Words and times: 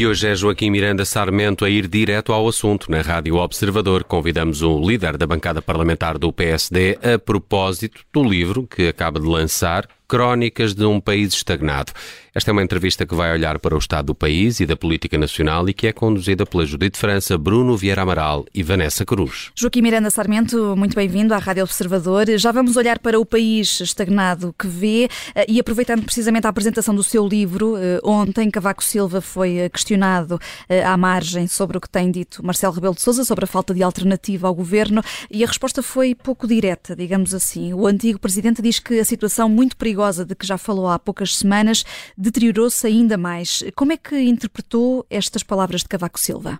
E 0.00 0.06
hoje 0.06 0.28
é 0.28 0.34
Joaquim 0.34 0.70
Miranda 0.70 1.04
Sarmento 1.04 1.62
a 1.62 1.68
ir 1.68 1.86
direto 1.86 2.32
ao 2.32 2.48
assunto. 2.48 2.90
Na 2.90 3.02
Rádio 3.02 3.36
Observador 3.36 4.02
convidamos 4.02 4.62
o 4.62 4.80
líder 4.80 5.18
da 5.18 5.26
bancada 5.26 5.60
parlamentar 5.60 6.16
do 6.16 6.32
PSD 6.32 6.98
a 7.02 7.18
propósito 7.18 8.00
do 8.10 8.24
livro 8.24 8.66
que 8.66 8.88
acaba 8.88 9.20
de 9.20 9.26
lançar, 9.26 9.86
Crónicas 10.10 10.74
de 10.74 10.84
um 10.84 11.00
País 11.00 11.32
Estagnado. 11.32 11.92
Esta 12.34 12.50
é 12.50 12.52
uma 12.52 12.62
entrevista 12.62 13.06
que 13.06 13.14
vai 13.14 13.32
olhar 13.32 13.58
para 13.58 13.74
o 13.76 13.78
estado 13.78 14.06
do 14.06 14.14
país 14.14 14.58
e 14.58 14.66
da 14.66 14.76
política 14.76 15.16
nacional 15.16 15.68
e 15.68 15.72
que 15.72 15.86
é 15.86 15.92
conduzida 15.92 16.44
pela 16.44 16.64
Judite 16.64 16.98
França, 16.98 17.38
Bruno 17.38 17.76
Vieira 17.76 18.02
Amaral 18.02 18.44
e 18.52 18.62
Vanessa 18.62 19.04
Cruz. 19.04 19.50
Joaquim 19.54 19.82
Miranda 19.82 20.10
Sarmento, 20.10 20.74
muito 20.76 20.96
bem-vindo 20.96 21.32
à 21.32 21.38
Rádio 21.38 21.62
Observador. 21.62 22.26
Já 22.38 22.50
vamos 22.50 22.76
olhar 22.76 22.98
para 22.98 23.18
o 23.20 23.26
país 23.26 23.80
estagnado 23.80 24.52
que 24.58 24.66
vê 24.66 25.08
eh, 25.34 25.46
e 25.48 25.60
aproveitando 25.60 26.04
precisamente 26.04 26.46
a 26.46 26.50
apresentação 26.50 26.94
do 26.94 27.02
seu 27.02 27.26
livro, 27.26 27.76
eh, 27.76 28.00
ontem 28.02 28.50
Cavaco 28.50 28.82
Silva 28.82 29.20
foi 29.20 29.58
eh, 29.58 29.68
questionado 29.68 30.40
à 30.84 30.96
margem 30.96 31.46
sobre 31.46 31.78
o 31.78 31.80
que 31.80 31.88
tem 31.88 32.10
dito 32.10 32.44
Marcelo 32.44 32.74
Rebelo 32.74 32.94
de 32.94 33.00
Sousa 33.00 33.24
sobre 33.24 33.44
a 33.44 33.48
falta 33.48 33.72
de 33.72 33.82
alternativa 33.82 34.48
ao 34.48 34.54
governo 34.54 35.02
e 35.30 35.44
a 35.44 35.46
resposta 35.46 35.82
foi 35.82 36.14
pouco 36.14 36.46
direta, 36.48 36.96
digamos 36.96 37.32
assim. 37.32 37.72
O 37.74 37.86
antigo 37.86 38.18
presidente 38.18 38.60
diz 38.60 38.78
que 38.78 38.98
a 38.98 39.04
situação 39.04 39.48
muito 39.48 39.76
perigosa 39.76 39.99
perigosa 40.00 40.24
de 40.24 40.34
que 40.34 40.46
já 40.46 40.56
falou 40.56 40.88
há 40.88 40.98
poucas 40.98 41.36
semanas 41.36 41.84
deteriorou-se 42.16 42.86
ainda 42.86 43.18
mais. 43.18 43.62
Como 43.76 43.92
é 43.92 43.96
que 43.96 44.18
interpretou 44.18 45.04
estas 45.10 45.42
palavras 45.42 45.82
de 45.82 45.88
Cavaco 45.88 46.18
Silva? 46.18 46.58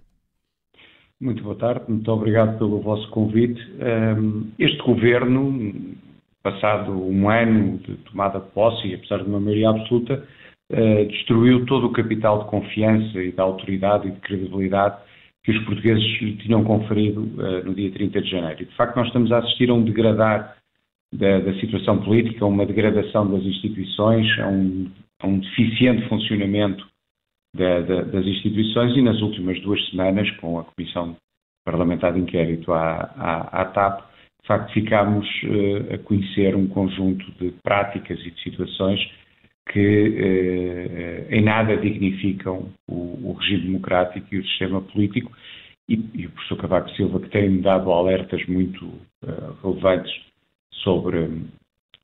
Muito 1.18 1.42
boa 1.42 1.56
tarde, 1.56 1.84
muito 1.88 2.10
obrigado 2.10 2.58
pelo 2.58 2.80
vosso 2.80 3.08
convite. 3.10 3.60
Este 4.58 4.82
governo, 4.82 5.72
passado 6.42 6.92
um 6.92 7.28
ano 7.28 7.78
de 7.78 7.94
tomada 8.10 8.40
de 8.40 8.50
posse 8.50 8.88
e 8.88 8.94
apesar 8.94 9.18
de 9.22 9.28
uma 9.28 9.40
maioria 9.40 9.70
absoluta, 9.70 10.26
eh, 10.70 11.04
destruiu 11.06 11.66
todo 11.66 11.86
o 11.86 11.92
capital 11.92 12.44
de 12.44 12.50
confiança 12.50 13.22
e 13.22 13.32
de 13.32 13.40
autoridade 13.40 14.08
e 14.08 14.12
de 14.12 14.20
credibilidade 14.20 14.96
que 15.42 15.50
os 15.52 15.64
portugueses 15.64 16.04
lhe 16.20 16.36
tinham 16.36 16.62
conferido 16.64 17.28
eh, 17.38 17.62
no 17.64 17.74
dia 17.74 17.90
30 17.90 18.22
de 18.22 18.30
janeiro. 18.30 18.62
E, 18.62 18.66
de 18.66 18.76
facto, 18.76 18.96
nós 18.96 19.06
estamos 19.06 19.32
a 19.32 19.38
assistir 19.38 19.68
a 19.70 19.74
um 19.74 19.82
degradar 19.82 20.59
da, 21.12 21.40
da, 21.40 21.54
situação 21.60 22.02
política, 22.02 22.44
a 22.44 22.48
uma 22.48 22.64
degradação 22.64 23.30
das 23.30 23.42
instituições, 23.42 24.26
a 24.38 24.48
um, 24.48 24.90
a 25.20 25.26
um 25.26 25.40
deficiente 25.40 26.08
funcionamento 26.08 26.86
da, 27.54 27.80
da, 27.80 28.02
das 28.02 28.24
instituições 28.26 28.96
e 28.96 29.02
nas 29.02 29.20
últimas 29.20 29.60
duas 29.60 29.84
semanas, 29.90 30.30
com 30.36 30.58
a 30.58 30.64
Comissão 30.64 31.16
Parlamentar 31.64 32.12
de 32.12 32.20
Inquérito 32.20 32.72
à, 32.72 33.12
à, 33.16 33.62
à 33.62 33.64
TAP, 33.66 34.08
de 34.42 34.46
facto 34.46 34.72
ficámos 34.72 35.26
uh, 35.44 35.94
a 35.94 35.98
conhecer 35.98 36.56
um 36.56 36.66
conjunto 36.66 37.30
de 37.32 37.52
práticas 37.62 38.18
e 38.20 38.30
de 38.30 38.42
situações 38.42 39.00
que 39.70 40.08
uh, 41.28 41.34
em 41.34 41.42
nada 41.42 41.76
dignificam 41.76 42.70
o, 42.88 43.30
o, 43.30 43.32
regime 43.34 43.66
democrático 43.66 44.34
e 44.34 44.38
o 44.38 44.46
sistema 44.46 44.80
político. 44.80 45.30
E, 45.88 45.94
e 46.14 46.26
o 46.26 46.30
professor 46.30 46.56
Cavaco 46.56 46.90
Silva, 46.90 47.20
que 47.20 47.28
tem 47.30 47.60
dado 47.60 47.92
alertas 47.92 48.44
muito 48.46 48.86
uh, 48.86 49.56
relevantes 49.62 50.29
sobre, 50.74 51.28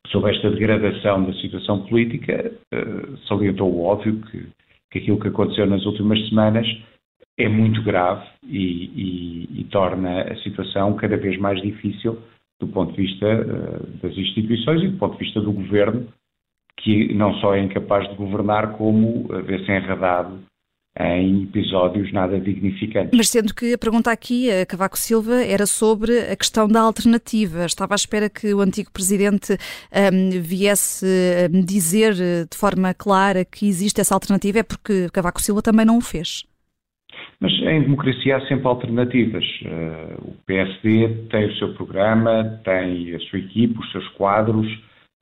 sobre 0.09 0.35
esta 0.35 0.51
degradação 0.51 1.25
da 1.25 1.33
situação 1.35 1.87
política, 1.87 2.53
uh, 2.75 3.17
salientou 3.29 3.73
o 3.73 3.85
óbvio 3.85 4.21
que, 4.23 4.47
que 4.91 4.99
aquilo 4.99 5.21
que 5.21 5.29
aconteceu 5.29 5.67
nas 5.67 5.85
últimas 5.87 6.29
semanas 6.29 6.67
é 7.39 7.49
muito 7.49 7.83
grave 7.83 8.27
e, 8.45 8.59
e, 8.59 9.61
e 9.61 9.65
torna 9.65 10.23
a 10.23 10.37
situação 10.37 10.95
cada 10.97 11.17
vez 11.17 11.39
mais 11.39 11.61
difícil 11.61 12.19
do 12.59 12.67
ponto 12.69 12.93
de 12.93 13.03
vista 13.03 13.27
uh, 13.27 13.87
das 14.03 14.17
instituições 14.17 14.83
e 14.83 14.89
do 14.89 14.99
ponto 14.99 15.19
de 15.19 15.25
vista 15.25 15.41
do 15.41 15.53
governo, 15.53 16.09
que 16.79 17.13
não 17.15 17.35
só 17.35 17.55
é 17.55 17.61
incapaz 17.61 18.09
de 18.09 18.17
governar, 18.17 18.77
como 18.77 19.29
vê-se 19.45 19.71
enredado 19.71 20.41
em 20.99 21.43
episódios 21.45 22.13
nada 22.13 22.41
dignificantes. 22.41 23.17
Mas 23.17 23.29
sendo 23.29 23.55
que 23.55 23.75
a 23.75 23.79
pergunta 23.79 24.11
aqui, 24.11 24.51
a 24.51 24.65
Cavaco 24.65 24.99
Silva, 24.99 25.45
era 25.45 25.67
sobre 25.67 26.19
a 26.21 26.37
questão 26.37 26.67
da 26.67 26.81
alternativa. 26.81 27.67
Estava 27.67 27.95
à 27.95 27.97
espera 27.97 28.31
que 28.31 28.55
o 28.55 28.61
antigo 28.61 28.91
presidente 28.91 29.57
um, 30.13 30.41
viesse 30.41 31.07
um, 31.53 31.65
dizer 31.65 32.15
de 32.15 32.57
forma 32.57 32.95
clara 32.95 33.45
que 33.45 33.67
existe 33.67 34.01
essa 34.01 34.15
alternativa, 34.15 34.61
é 34.61 34.63
porque 34.63 35.09
Cavaco 35.13 35.41
Silva 35.41 35.63
também 35.63 35.85
não 35.85 35.99
o 35.99 36.01
fez. 36.01 36.45
Mas 37.41 37.53
em 37.53 37.83
democracia 37.83 38.37
há 38.37 38.47
sempre 38.47 38.67
alternativas. 38.67 39.45
Uh, 39.63 40.31
o 40.31 40.37
PSD 40.47 41.09
tem 41.31 41.47
o 41.47 41.57
seu 41.57 41.75
programa, 41.75 42.61
tem 42.65 43.15
a 43.15 43.21
sua 43.21 43.39
equipe, 43.39 43.79
os 43.79 43.93
seus 43.93 44.09
quadros, 44.11 44.67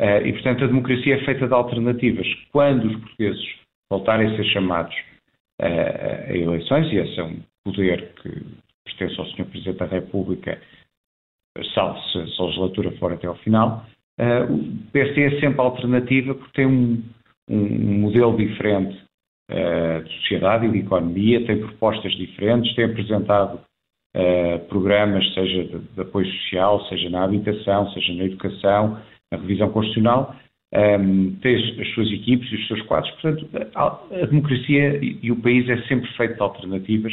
uh, 0.00 0.24
e 0.24 0.32
portanto 0.32 0.64
a 0.64 0.66
democracia 0.68 1.16
é 1.16 1.24
feita 1.24 1.46
de 1.46 1.54
alternativas. 1.54 2.26
Quando 2.52 2.86
os 2.86 2.96
portugueses 2.96 3.44
voltarem 3.90 4.28
a 4.28 4.36
ser 4.36 4.44
chamados 4.52 4.94
a, 5.60 5.66
a 5.66 6.36
eleições, 6.36 6.90
e 6.92 6.96
esse 6.96 7.18
é 7.18 7.24
um 7.24 7.40
poder 7.64 8.14
que 8.22 8.30
pertence 8.84 9.18
ao 9.18 9.26
Sr. 9.26 9.44
Presidente 9.46 9.78
da 9.78 9.86
República, 9.86 10.60
salvo 11.74 11.98
se, 12.08 12.34
se 12.34 12.40
a 12.40 12.44
legislatura 12.44 12.90
for 12.92 13.12
até 13.12 13.26
ao 13.26 13.36
final. 13.36 13.86
Uh, 14.20 14.52
o 14.52 14.90
PSD 14.92 15.22
é 15.22 15.40
sempre 15.40 15.60
alternativa 15.60 16.34
porque 16.34 16.52
tem 16.52 16.66
um, 16.66 17.02
um 17.48 18.00
modelo 18.00 18.36
diferente 18.36 18.96
uh, 19.50 20.04
de 20.04 20.12
sociedade 20.20 20.66
e 20.66 20.70
de 20.70 20.78
economia, 20.78 21.44
tem 21.46 21.58
propostas 21.58 22.12
diferentes, 22.12 22.74
tem 22.74 22.84
apresentado 22.84 23.60
uh, 24.16 24.58
programas, 24.68 25.24
seja 25.34 25.64
de, 25.64 25.78
de, 25.78 26.00
apoio 26.00 26.26
social, 26.26 26.84
seja 26.86 27.10
na 27.10 27.24
habitação, 27.24 27.90
seja 27.90 28.12
na 28.14 28.24
educação, 28.24 29.00
na 29.32 29.38
revisão 29.38 29.70
constitucional, 29.70 30.36
um, 30.74 31.36
as 31.44 31.94
suas 31.94 32.10
equipes 32.10 32.50
e 32.50 32.56
os 32.56 32.66
seus 32.66 32.82
quadros. 32.82 33.10
Portanto, 33.20 33.48
a, 33.74 33.86
a 34.22 34.26
democracia 34.26 34.98
e, 35.02 35.30
o 35.30 35.36
país 35.36 35.68
é 35.68 35.80
sempre 35.86 36.10
feito 36.16 36.34
de 36.34 36.42
alternativas. 36.42 37.12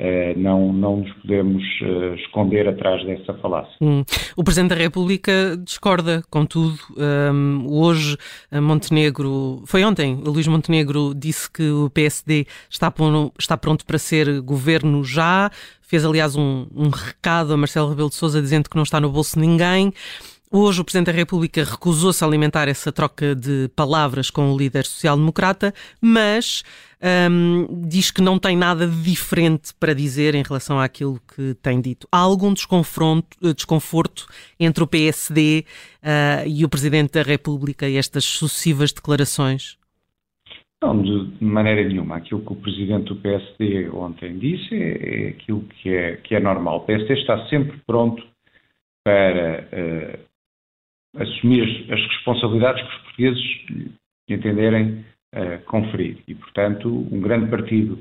Uh, 0.00 0.36
não, 0.36 0.72
não 0.72 0.96
nos 0.96 1.12
podemos 1.18 1.62
uh, 1.82 2.14
esconder 2.16 2.66
atrás 2.66 3.04
dessa 3.06 3.34
falácia. 3.34 3.72
Hum. 3.80 4.02
O 4.36 4.42
Presidente 4.42 4.70
da 4.70 4.76
República 4.76 5.56
discorda, 5.62 6.24
contudo. 6.28 6.76
Um, 6.96 7.66
hoje, 7.68 8.16
Montenegro, 8.50 9.62
foi 9.64 9.84
ontem, 9.84 10.16
Luís 10.16 10.48
Montenegro 10.48 11.14
disse 11.14 11.48
que 11.48 11.70
o 11.70 11.88
PSD 11.90 12.46
está, 12.68 12.92
está 13.38 13.56
pronto 13.56 13.86
para 13.86 13.98
ser 13.98 14.40
governo 14.40 15.04
já. 15.04 15.50
Fez, 15.82 16.04
aliás, 16.04 16.34
um, 16.34 16.66
um 16.74 16.88
recado 16.88 17.52
a 17.52 17.56
Marcelo 17.56 17.90
Rebelo 17.90 18.08
de 18.08 18.16
Sousa 18.16 18.40
dizendo 18.40 18.68
que 18.68 18.76
não 18.76 18.82
está 18.82 18.98
no 18.98 19.10
bolso 19.10 19.38
ninguém. 19.38 19.92
Hoje 20.54 20.82
o 20.82 20.84
Presidente 20.84 21.06
da 21.06 21.12
República 21.12 21.64
recusou-se 21.64 22.22
a 22.22 22.26
alimentar 22.26 22.68
essa 22.68 22.92
troca 22.92 23.34
de 23.34 23.70
palavras 23.74 24.28
com 24.28 24.52
o 24.52 24.58
líder 24.58 24.84
social-democrata, 24.84 25.72
mas 25.98 26.62
um, 27.30 27.66
diz 27.88 28.10
que 28.10 28.20
não 28.20 28.38
tem 28.38 28.54
nada 28.54 28.86
diferente 28.86 29.72
para 29.80 29.94
dizer 29.94 30.34
em 30.34 30.42
relação 30.42 30.78
àquilo 30.78 31.18
que 31.34 31.54
tem 31.62 31.80
dito. 31.80 32.06
Há 32.12 32.18
algum 32.18 32.52
desconforto 32.52 34.26
entre 34.60 34.84
o 34.84 34.86
PSD 34.86 35.64
uh, 36.02 36.46
e 36.46 36.66
o 36.66 36.68
Presidente 36.68 37.12
da 37.12 37.22
República 37.22 37.88
e 37.88 37.96
estas 37.96 38.26
sucessivas 38.26 38.92
declarações? 38.92 39.78
Não, 40.82 41.00
de 41.00 41.42
maneira 41.42 41.82
nenhuma. 41.82 42.16
Aquilo 42.16 42.42
que 42.42 42.52
o 42.52 42.56
Presidente 42.56 43.06
do 43.06 43.16
PSD 43.16 43.88
ontem 43.88 44.38
disse 44.38 44.74
é, 44.74 45.24
é 45.24 45.28
aquilo 45.30 45.62
que 45.62 45.88
é, 45.88 46.16
que 46.16 46.34
é 46.34 46.40
normal. 46.40 46.76
O 46.76 46.80
PSD 46.80 47.14
está 47.14 47.48
sempre 47.48 47.80
pronto 47.86 48.22
para 49.02 49.66
uh, 49.72 50.31
assumir 51.16 51.86
as 51.90 52.00
responsabilidades 52.00 52.82
que 52.82 52.88
os 52.88 53.02
portugueses 53.02 53.92
entenderem 54.28 55.04
uh, 55.34 55.62
conferir. 55.66 56.18
E, 56.26 56.34
portanto, 56.34 56.88
um 57.10 57.20
grande 57.20 57.50
partido, 57.50 57.98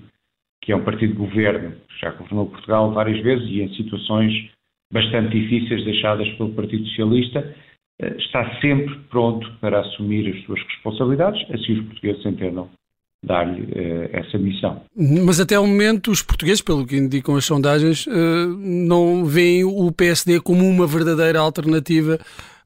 que 0.62 0.72
é 0.72 0.76
um 0.76 0.84
partido 0.84 1.14
de 1.14 1.20
governo, 1.20 1.76
já 2.00 2.12
governou 2.12 2.48
Portugal 2.48 2.92
várias 2.94 3.22
vezes 3.22 3.48
e 3.50 3.62
em 3.62 3.74
situações 3.76 4.50
bastante 4.92 5.40
difíceis 5.40 5.84
deixadas 5.86 6.30
pelo 6.32 6.54
Partido 6.54 6.86
Socialista, 6.88 7.56
uh, 8.02 8.18
está 8.18 8.60
sempre 8.60 8.96
pronto 9.10 9.52
para 9.60 9.82
assumir 9.82 10.34
as 10.34 10.44
suas 10.46 10.62
responsabilidades, 10.64 11.42
assim 11.52 11.74
os 11.74 11.86
portugueses 11.86 12.26
entendam 12.26 12.70
dar-lhe 13.24 13.62
uh, 13.62 14.10
essa 14.14 14.38
missão. 14.38 14.82
Mas 14.96 15.40
até 15.40 15.60
o 15.60 15.68
momento 15.68 16.12
os 16.12 16.22
portugueses, 16.22 16.62
pelo 16.62 16.88
que 16.88 16.96
indicam 16.96 17.36
as 17.36 17.46
sondagens, 17.46 18.08
não 18.08 19.26
veem 19.26 19.64
o 19.64 19.92
PSD 19.92 20.40
como 20.40 20.66
uma 20.66 20.88
verdadeira 20.88 21.40
alternativa 21.40 22.18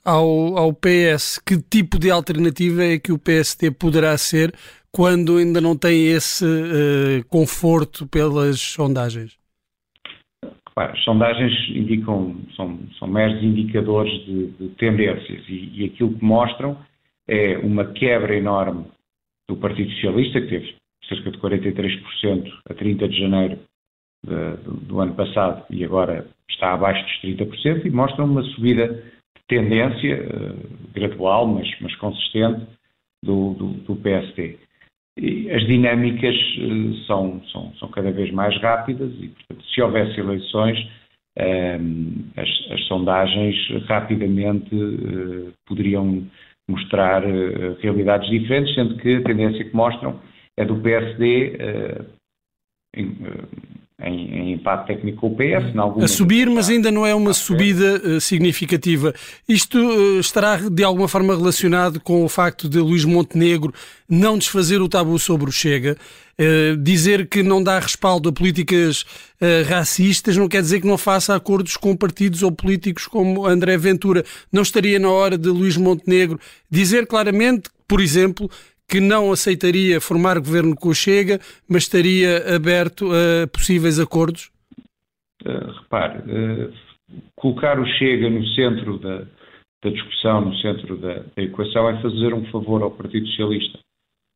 ao, 0.05 0.57
ao 0.57 0.73
PS, 0.73 1.39
que 1.39 1.57
tipo 1.57 1.97
de 1.97 2.11
alternativa 2.11 2.83
é 2.83 2.99
que 2.99 3.11
o 3.11 3.17
PSD 3.17 3.71
poderá 3.71 4.15
ser 4.17 4.53
quando 4.91 5.37
ainda 5.37 5.59
não 5.59 5.75
tem 5.75 6.07
esse 6.07 6.45
uh, 6.45 7.25
conforto 7.27 8.07
pelas 8.07 8.59
sondagens? 8.59 9.37
as 10.77 10.99
sondagens 11.03 11.53
indicam, 11.69 12.35
são, 12.55 12.77
são 12.99 13.07
meros 13.07 13.41
indicadores 13.41 14.11
de, 14.25 14.47
de 14.47 14.69
tendências 14.75 15.41
e, 15.47 15.71
e, 15.73 15.85
aquilo 15.85 16.17
que 16.17 16.23
mostram 16.23 16.77
é 17.27 17.57
uma 17.59 17.85
quebra 17.85 18.35
enorme 18.35 18.85
do 19.47 19.55
Partido 19.55 19.89
Socialista, 19.91 20.41
que 20.41 20.47
teve 20.47 20.75
cerca 21.07 21.31
de 21.31 21.37
43% 21.37 22.51
a 22.69 22.73
30 22.73 23.07
de 23.07 23.17
janeiro 23.17 23.59
de, 24.25 24.57
do, 24.63 24.73
do 24.73 24.99
ano 24.99 25.15
passado 25.15 25.65
e 25.69 25.83
agora 25.83 26.27
está 26.49 26.73
abaixo 26.73 27.03
dos 27.05 27.37
30%, 27.37 27.85
e 27.85 27.89
mostram 27.89 28.25
uma 28.25 28.43
subida 28.43 29.01
tendência 29.47 30.23
uh, 30.23 30.93
gradual, 30.93 31.47
mas, 31.47 31.67
mas 31.81 31.95
consistente, 31.95 32.65
do, 33.23 33.53
do, 33.53 33.73
do, 33.85 33.95
PSD. 33.97 34.57
as 35.51 35.65
dinâmicas 35.65 36.35
uh, 36.35 36.93
são, 37.05 37.41
são, 37.51 37.73
são 37.75 37.89
cada 37.89 38.11
vez 38.11 38.31
mais 38.31 38.55
rápidas 38.61 39.11
e, 39.19 39.29
portanto, 39.29 39.65
se 39.65 39.81
houvesse 39.81 40.19
eleições, 40.19 40.79
uh, 41.39 42.31
as, 42.37 42.71
as, 42.71 42.85
sondagens 42.87 43.55
rapidamente 43.87 44.69
poderiam 45.67 46.27
mostrar 46.67 47.21
realidades 47.79 48.27
diferentes, 48.29 48.73
sendo 48.73 48.97
que 48.97 49.17
a 49.17 49.23
tendência 49.23 49.63
que 49.63 49.75
mostram 49.75 50.19
é 50.57 50.65
do 50.65 50.81
PSD 50.81 51.57
em, 54.01 54.13
em, 54.13 54.35
em, 54.35 54.53
empate 54.53 54.87
técnico 54.87 55.21
com 55.21 55.27
o 55.27 55.35
PS. 55.35 56.03
A 56.03 56.07
subir, 56.07 56.49
mas 56.49 56.69
ainda 56.69 56.91
não 56.91 57.05
é 57.05 57.15
uma 57.15 57.33
subida 57.33 58.01
uh, 58.03 58.19
significativa. 58.19 59.13
Isto 59.47 59.77
uh, 59.77 60.19
estará 60.19 60.57
de 60.57 60.83
alguma 60.83 61.07
forma 61.07 61.35
relacionado 61.35 61.99
com 61.99 62.23
o 62.23 62.29
facto 62.29 62.67
de 62.67 62.79
Luís 62.79 63.05
Montenegro 63.05 63.73
não 64.07 64.37
desfazer 64.37 64.81
o 64.81 64.89
tabu 64.89 65.17
sobre 65.17 65.49
o 65.49 65.51
Chega. 65.51 65.97
Uh, 66.37 66.75
dizer 66.77 67.29
que 67.29 67.41
não 67.41 67.63
dá 67.63 67.79
respaldo 67.79 68.27
a 68.27 68.33
políticas 68.33 69.05
racistas 69.67 70.37
não 70.37 70.47
quer 70.47 70.61
dizer 70.61 70.79
que 70.79 70.87
não 70.87 70.97
faça 70.97 71.35
acordos 71.35 71.77
com 71.77 71.95
partidos 71.95 72.41
ou 72.41 72.51
políticos 72.51 73.05
como 73.05 73.45
André 73.45 73.77
Ventura. 73.77 74.23
Não 74.51 74.63
estaria 74.63 74.97
na 74.97 75.09
hora 75.09 75.37
de 75.37 75.49
Luís 75.49 75.77
Montenegro 75.77 76.39
dizer 76.69 77.05
claramente, 77.05 77.69
por 77.87 78.01
exemplo, 78.01 78.49
que 78.87 78.99
não 78.99 79.31
aceitaria 79.31 79.99
formar 79.99 80.39
governo 80.39 80.75
com 80.75 80.89
o 80.89 80.95
Chega, 80.95 81.39
mas 81.67 81.83
estaria 81.83 82.55
aberto 82.55 83.09
a 83.11 83.47
possíveis 83.47 83.99
acordos? 83.99 84.51
Uh, 85.43 85.71
repare, 85.81 86.19
uh, 86.19 86.73
colocar 87.35 87.79
o 87.79 87.85
Chega 87.85 88.29
no 88.29 88.45
centro 88.47 88.97
da, 88.99 89.25
da 89.83 89.89
discussão, 89.89 90.41
no 90.41 90.55
centro 90.57 90.97
da, 90.97 91.23
da, 91.35 91.43
equação, 91.43 91.89
é 91.89 92.01
fazer 92.01 92.33
um 92.33 92.45
favor 92.51 92.81
ao 92.81 92.91
Partido 92.91 93.27
Socialista. 93.27 93.79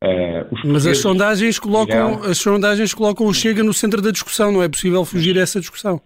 Uh, 0.02 0.56
mas 0.66 0.86
as 0.86 0.98
sondagens, 0.98 1.58
colocam, 1.58 2.16
dirão, 2.16 2.30
as 2.30 2.38
sondagens 2.38 2.94
colocam 2.94 3.26
o 3.26 3.34
Chega 3.34 3.62
no 3.62 3.72
centro 3.72 4.00
da 4.00 4.10
discussão, 4.10 4.50
não 4.50 4.62
é 4.62 4.68
possível 4.68 5.04
fugir 5.04 5.38
a 5.38 5.42
essa 5.42 5.60
discussão? 5.60 6.00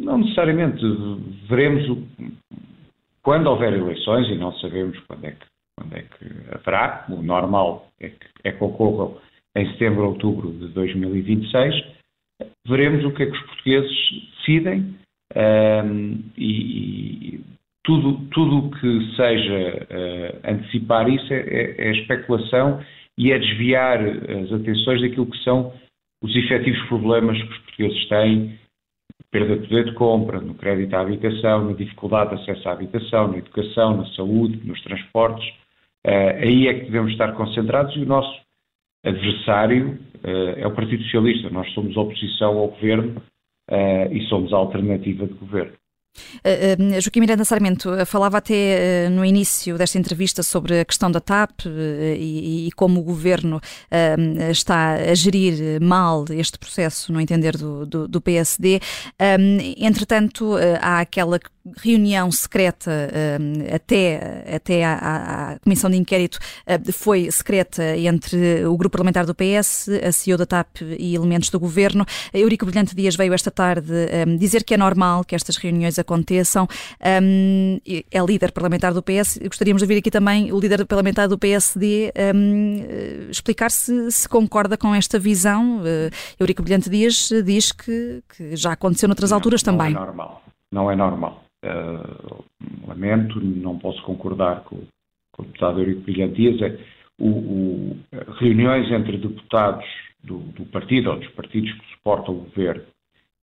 não 0.00 0.18
necessariamente. 0.18 0.80
Veremos 1.48 1.88
o, 1.90 2.02
quando 3.22 3.48
houver 3.48 3.72
eleições, 3.72 4.28
e 4.28 4.36
não 4.36 4.52
sabemos 4.58 4.98
quando 5.06 5.24
é 5.24 5.32
que 5.32 5.46
quando 5.78 5.94
é 5.94 6.02
que 6.02 6.54
haverá. 6.54 7.06
O 7.08 7.22
normal 7.22 7.88
é 8.00 8.08
que, 8.08 8.26
é 8.44 8.52
que 8.52 8.64
ocorram 8.64 9.18
em 9.56 9.70
setembro 9.72 10.02
ou 10.02 10.12
outubro 10.12 10.52
de 10.52 10.68
2026. 10.68 11.74
Veremos 12.66 13.04
o 13.04 13.12
que 13.12 13.22
é 13.22 13.26
que 13.26 13.32
os 13.32 13.46
portugueses 13.46 13.96
decidem 14.38 14.94
um, 15.34 16.22
e, 16.36 17.36
e 17.36 17.40
tudo 17.84 18.58
o 18.58 18.70
que 18.70 19.16
seja 19.16 19.86
uh, 19.90 20.50
antecipar 20.50 21.08
isso 21.08 21.32
é, 21.32 21.38
é, 21.38 21.88
é, 21.88 21.90
especulação 21.92 22.82
e 23.16 23.32
é 23.32 23.38
desviar 23.38 24.00
as 24.00 24.52
atenções 24.52 25.00
daquilo 25.00 25.30
que 25.30 25.42
são 25.44 25.72
os 26.22 26.34
efetivos 26.34 26.82
problemas 26.88 27.38
que 27.38 27.48
os 27.48 27.58
portugueses 27.58 28.08
têm 28.08 28.58
perda 29.30 29.56
de 29.56 29.68
poder 29.68 29.84
de 29.84 29.94
compra, 29.94 30.40
no 30.40 30.54
crédito 30.54 30.94
à 30.94 31.00
habitação, 31.00 31.66
na 31.66 31.72
dificuldade 31.72 32.34
de 32.34 32.42
acesso 32.42 32.68
à 32.68 32.72
habitação, 32.72 33.28
na 33.28 33.38
educação, 33.38 33.96
na 33.96 34.06
saúde, 34.14 34.60
nos 34.66 34.80
transportes, 34.82 35.46
aí 36.06 36.68
é 36.68 36.74
que 36.74 36.84
devemos 36.86 37.12
estar 37.12 37.32
concentrados 37.32 37.94
e 37.96 38.00
o 38.00 38.06
nosso 38.06 38.46
adversário 39.06 39.98
uh, 40.24 40.58
é 40.58 40.66
o 40.66 40.74
Partido 40.74 41.02
Socialista. 41.04 41.48
Nós 41.50 41.72
somos 41.72 41.96
oposição 41.96 42.58
ao 42.58 42.68
governo 42.68 43.22
uh, 43.70 44.12
e 44.12 44.26
somos 44.28 44.52
a 44.52 44.56
alternativa 44.56 45.26
de 45.26 45.34
governo. 45.34 45.72
Uh, 46.36 46.96
uh, 46.96 47.00
Joaquim 47.00 47.20
Miranda 47.20 47.44
Sarmento 47.44 47.90
falava 48.06 48.38
até 48.38 49.08
no 49.10 49.22
início 49.22 49.76
desta 49.76 49.98
entrevista 49.98 50.42
sobre 50.42 50.80
a 50.80 50.84
questão 50.84 51.10
da 51.10 51.20
TAP 51.20 51.66
e, 51.66 52.66
e, 52.66 52.72
como 52.72 53.00
o 53.00 53.04
governo 53.04 53.60
está 54.50 54.94
a 54.94 55.14
gerir 55.14 55.78
mal 55.80 56.24
este 56.30 56.58
processo, 56.58 57.12
no 57.12 57.20
entender 57.20 57.56
do, 57.56 57.84
do, 57.84 58.08
do 58.08 58.20
PSD. 58.20 58.80
entretanto, 59.78 60.54
há 60.80 61.00
aquela 61.00 61.38
reunião 61.76 62.30
secreta 62.30 62.90
uh, 62.90 63.74
até, 63.74 64.54
até 64.54 64.84
à, 64.84 64.94
à, 65.52 65.58
comissão 65.58 65.90
de 65.90 65.96
inquérito 65.96 66.38
uh, 66.66 66.92
foi 66.92 67.30
secreta 67.30 67.96
entre 67.96 68.64
o 68.66 68.76
grupo 68.76 68.92
parlamentar 68.92 69.26
do 69.26 69.34
PS, 69.34 69.88
a 70.06 70.12
CEO 70.12 70.38
da 70.38 70.46
TAP 70.46 70.82
e 70.98 71.14
elementos 71.14 71.50
do 71.50 71.58
governo. 71.58 72.04
Eurico 72.32 72.64
Brilhante 72.64 72.94
Dias 72.94 73.16
veio 73.16 73.34
esta 73.34 73.50
tarde 73.50 73.92
um, 74.26 74.36
dizer 74.36 74.64
que 74.64 74.74
é 74.74 74.76
normal 74.76 75.24
que 75.24 75.34
estas 75.34 75.56
reuniões 75.56 75.98
aconteçam. 75.98 76.68
É 77.00 78.20
líder 78.26 78.52
parlamentar 78.52 78.92
do 78.92 79.02
PS. 79.02 79.38
Gostaríamos 79.44 79.80
de 79.80 79.84
ouvir 79.84 79.98
aqui 79.98 80.10
também 80.10 80.52
o 80.52 80.58
líder 80.58 80.84
parlamentar 80.86 81.28
do 81.28 81.38
PSD 81.38 82.12
eh, 82.14 82.32
explicar 83.30 83.70
se, 83.70 84.10
se, 84.10 84.28
concorda 84.28 84.76
com 84.76 84.94
esta 84.94 85.18
visão. 85.18 85.82
Eurico 86.38 86.62
Brilhante 86.62 86.90
Dias 86.90 87.30
diz 87.44 87.72
que, 87.72 88.22
que 88.28 88.56
já 88.56 88.72
aconteceu 88.72 89.08
noutras 89.08 89.30
não, 89.30 89.36
alturas 89.36 89.62
também. 89.62 89.92
Não 89.92 90.02
é 90.02 90.06
normal. 90.06 90.42
Não 90.72 90.90
é 90.90 90.96
normal. 90.96 91.45
Uh, 91.66 92.44
lamento, 92.86 93.40
não 93.40 93.78
posso 93.78 94.00
concordar 94.02 94.62
com, 94.64 94.82
com 95.32 95.42
o 95.42 95.46
deputado 95.46 95.80
Eurico 95.80 96.02
Brilhantias, 96.02 96.62
é 96.62 96.78
o, 97.18 97.28
o, 97.28 97.96
reuniões 98.38 98.90
entre 98.92 99.18
deputados 99.18 99.84
do, 100.22 100.38
do, 100.38 100.64
partido 100.66 101.10
ou 101.10 101.18
dos 101.18 101.28
partidos 101.30 101.72
que 101.72 101.94
suportam 101.94 102.34
o 102.34 102.40
governo 102.44 102.84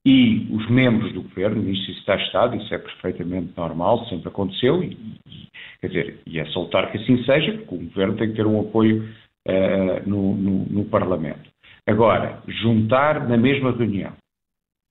e 0.06 0.48
os 0.52 0.70
membros 0.70 1.14
do 1.14 1.24
governo, 1.24 1.62
ministros 1.62 1.98
está 1.98 2.16
Estado, 2.18 2.58
isso 2.58 2.74
é 2.74 2.78
perfeitamente 2.78 3.54
normal, 3.56 4.06
sempre 4.08 4.28
aconteceu, 4.28 4.84
e, 4.84 4.98
e, 5.26 5.48
quer 5.80 5.88
dizer, 5.88 6.20
e 6.28 6.40
é 6.40 6.46
soltar 6.48 6.92
que 6.92 6.98
assim 6.98 7.24
seja, 7.24 7.54
porque 7.54 7.76
o 7.76 7.86
governo 7.86 8.18
tem 8.18 8.30
que 8.30 8.36
ter 8.36 8.46
um 8.46 8.60
apoio 8.60 9.10
uh, 9.48 10.10
no, 10.10 10.36
no, 10.36 10.66
no 10.66 10.86
Parlamento. 10.86 11.50
Agora, 11.88 12.42
juntar 12.48 13.28
na 13.28 13.38
mesma 13.38 13.72
reunião 13.72 14.14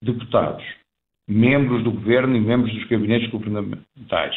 deputados 0.02 0.64
membros 1.28 1.82
do 1.84 1.92
governo 1.92 2.36
e 2.36 2.40
membros 2.40 2.72
dos 2.74 2.84
gabinetes 2.84 3.30
governamentais 3.30 4.36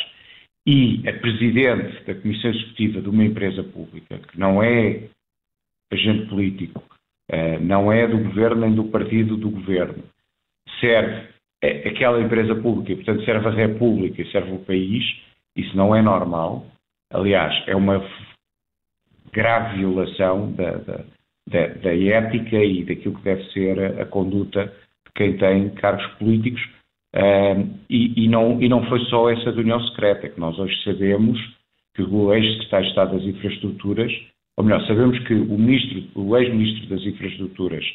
e 0.67 1.07
a 1.07 1.13
presidente 1.13 2.03
da 2.05 2.15
comissão 2.15 2.49
executiva 2.49 3.01
de 3.01 3.09
uma 3.09 3.23
empresa 3.23 3.63
pública, 3.63 4.17
que 4.17 4.39
não 4.39 4.63
é 4.63 5.07
agente 5.91 6.27
político, 6.27 6.83
eh, 7.29 7.59
não 7.59 7.91
é 7.91 8.07
do 8.07 8.17
governo 8.17 8.61
nem 8.61 8.73
do 8.73 8.85
partido 8.85 9.37
do 9.37 9.51
governo, 9.51 10.03
serve 10.79 11.35
aquela 11.85 12.21
empresa 12.21 12.55
pública 12.55 12.91
e, 12.91 12.95
portanto, 12.95 13.25
serve 13.25 13.47
a 13.47 13.51
República 13.51 14.21
e 14.21 14.31
serve 14.31 14.51
o 14.51 14.59
país, 14.59 15.03
isso 15.55 15.75
não 15.75 15.95
é 15.95 16.01
normal. 16.01 16.65
Aliás, 17.11 17.53
é 17.67 17.75
uma 17.75 18.03
grave 19.31 19.77
violação 19.77 20.51
da, 20.53 20.71
da, 20.77 21.05
da, 21.47 21.67
da 21.67 21.95
ética 21.95 22.57
e 22.57 22.83
daquilo 22.83 23.15
que 23.15 23.23
deve 23.23 23.43
ser 23.51 23.79
a, 23.79 24.03
a 24.03 24.05
conduta 24.05 24.65
de 24.65 25.11
quem 25.15 25.37
tem 25.37 25.69
cargos 25.75 26.05
políticos 26.17 26.61
e, 27.89 28.25
e, 28.25 28.27
não, 28.27 28.61
e 28.61 28.67
não 28.67 28.85
foi 28.87 28.99
só 29.05 29.29
essa 29.29 29.51
reunião 29.51 29.79
secreta, 29.87 30.27
que 30.27 30.39
nós 30.39 30.57
hoje 30.59 30.75
sabemos 30.83 31.39
que 31.95 32.03
o 32.03 32.33
ex-secretário 32.33 32.85
de 32.85 32.89
Estado 32.89 33.17
das 33.17 33.25
Infraestruturas, 33.25 34.11
ou 34.57 34.65
melhor, 34.65 34.85
sabemos 34.85 35.17
que 35.19 35.33
o, 35.33 35.57
ministro, 35.57 36.03
o 36.15 36.37
ex-ministro 36.37 36.87
das 36.87 37.05
Infraestruturas 37.05 37.85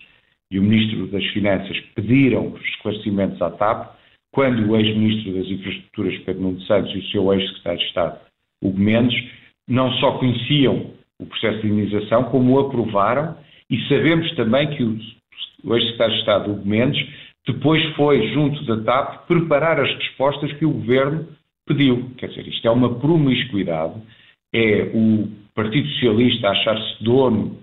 e 0.50 0.58
o 0.58 0.62
ministro 0.62 1.06
das 1.08 1.24
Finanças 1.26 1.78
pediram 1.94 2.56
esclarecimentos 2.64 3.40
à 3.42 3.50
TAP, 3.50 3.94
quando 4.32 4.70
o 4.70 4.76
ex-ministro 4.76 5.34
das 5.34 5.46
Infraestruturas, 5.48 6.18
Pedro 6.24 6.42
Nuno 6.42 6.60
Santos, 6.62 6.94
e 6.94 6.98
o 6.98 7.06
seu 7.10 7.32
ex-secretário 7.34 7.78
de 7.78 7.86
Estado, 7.86 8.20
Hugo 8.62 8.78
Mendes, 8.78 9.30
não 9.68 9.92
só 9.94 10.12
conheciam 10.12 10.92
o 11.18 11.26
processo 11.26 11.60
de 11.60 11.68
indenização, 11.68 12.24
como 12.24 12.54
o 12.54 12.60
aprovaram, 12.60 13.36
e 13.68 13.78
sabemos 13.86 14.34
também 14.34 14.68
que 14.70 14.82
o, 14.82 14.98
o 15.64 15.76
ex-secretário 15.76 16.14
de 16.14 16.20
Estado, 16.20 16.50
Hugo 16.52 16.68
Mendes, 16.68 17.06
depois 17.46 17.82
foi, 17.96 18.32
junto 18.32 18.64
da 18.64 18.82
TAP, 18.82 19.26
preparar 19.26 19.80
as 19.80 19.92
respostas 19.94 20.52
que 20.54 20.64
o 20.64 20.72
governo 20.72 21.26
pediu. 21.66 22.10
Quer 22.16 22.28
dizer, 22.28 22.48
isto 22.48 22.66
é 22.66 22.70
uma 22.70 22.98
promiscuidade, 22.98 23.94
é 24.52 24.90
o 24.94 25.28
Partido 25.54 25.88
Socialista 25.88 26.48
achar-se 26.48 27.02
dono 27.02 27.58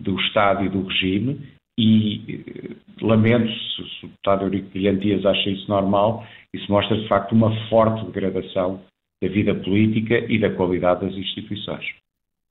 do 0.00 0.18
Estado 0.20 0.64
e 0.64 0.68
do 0.68 0.82
regime 0.86 1.40
e 1.78 2.44
eh, 2.46 2.76
lamento 3.00 3.50
se, 3.50 4.00
se 4.00 4.06
o 4.06 4.08
deputado 4.08 4.44
Eurico 4.44 4.70
Brilhantias 4.70 5.24
acha 5.24 5.50
isso 5.50 5.68
normal, 5.68 6.26
isso 6.52 6.70
mostra 6.70 6.96
de 7.00 7.08
facto 7.08 7.32
uma 7.32 7.54
forte 7.68 8.04
degradação 8.06 8.82
da 9.22 9.28
vida 9.28 9.54
política 9.54 10.18
e 10.28 10.38
da 10.38 10.50
qualidade 10.50 11.06
das 11.06 11.14
instituições. 11.14 11.84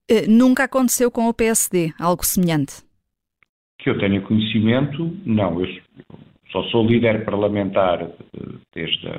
Eh, 0.10 0.28
nunca 0.28 0.64
aconteceu 0.64 1.12
com 1.12 1.28
o 1.28 1.34
PSD 1.34 1.94
algo 2.00 2.26
semelhante? 2.26 2.84
Que 3.80 3.90
eu 3.90 4.00
tenha 4.00 4.22
conhecimento, 4.22 5.16
não. 5.26 5.64
Eu, 5.64 5.68
só 6.52 6.64
sou 6.66 6.86
líder 6.86 7.24
parlamentar 7.26 8.02
eh, 8.02 8.10
desde 8.76 9.10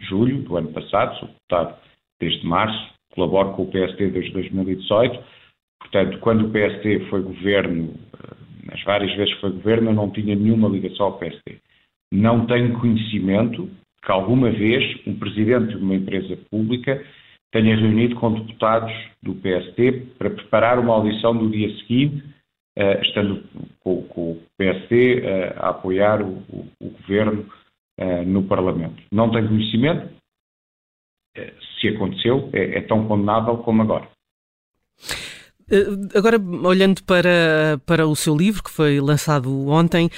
julho 0.00 0.42
do 0.42 0.56
ano 0.56 0.72
passado, 0.72 1.18
sou 1.18 1.28
deputado 1.28 1.76
desde 2.20 2.46
março, 2.46 2.92
colaboro 3.14 3.54
com 3.54 3.62
o 3.62 3.70
PSD 3.70 4.10
desde 4.10 4.32
2018. 4.32 5.18
Portanto, 5.80 6.18
quando 6.18 6.46
o 6.46 6.50
PSD 6.50 7.06
foi 7.08 7.22
governo, 7.22 7.94
eh, 8.14 8.36
nas 8.66 8.82
várias 8.84 9.14
vezes 9.16 9.34
que 9.34 9.40
foi 9.40 9.52
governo, 9.52 9.90
eu 9.90 9.94
não 9.94 10.10
tinha 10.10 10.34
nenhuma 10.34 10.68
ligação 10.68 11.06
ao 11.06 11.18
PSD. 11.18 11.58
Não 12.12 12.46
tenho 12.46 12.78
conhecimento 12.78 13.68
que 14.04 14.12
alguma 14.12 14.50
vez 14.50 15.00
um 15.06 15.18
presidente 15.18 15.76
de 15.76 15.82
uma 15.82 15.94
empresa 15.94 16.38
pública 16.50 17.04
tenha 17.50 17.76
reunido 17.76 18.14
com 18.16 18.34
deputados 18.34 18.92
do 19.22 19.34
PSD 19.36 19.92
para 20.18 20.30
preparar 20.30 20.78
uma 20.78 20.94
audição 20.94 21.36
do 21.36 21.50
dia 21.50 21.74
seguinte 21.78 22.22
estando 23.02 23.42
com, 23.80 24.02
com, 24.04 24.32
o 24.32 24.42
PSD 24.56 25.22
a 25.56 25.70
apoiar 25.70 26.22
o, 26.22 26.38
o, 26.48 26.66
o 26.80 26.90
governo 26.90 27.46
no 28.26 28.44
Parlamento. 28.44 29.02
Não 29.12 29.30
tenho 29.30 29.48
conhecimento, 29.48 30.08
se 31.80 31.88
aconteceu, 31.88 32.48
é, 32.52 32.78
é 32.78 32.80
tão 32.82 33.06
condenável 33.06 33.58
como 33.58 33.82
agora. 33.82 34.08
Agora, 36.14 36.38
olhando 36.66 37.02
para, 37.04 37.78
para 37.84 38.06
o 38.06 38.16
seu 38.16 38.34
livro, 38.34 38.62
que 38.62 38.70
foi 38.70 39.00
lançado 39.00 39.68
ontem, 39.68 40.08